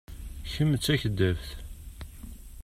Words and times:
Kemm 0.51 0.71
d 0.77 0.81
takeddabt. 0.85 1.47